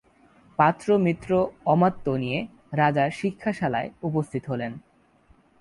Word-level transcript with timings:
পাত্র-মিত্র-অমাত্য 0.59 2.05
নিয়ে 2.15 2.39
রাজা 2.73 3.05
শিক্ষাশালায় 3.09 3.89
উপস্থিত 4.03 4.43
হলেন। 4.47 4.71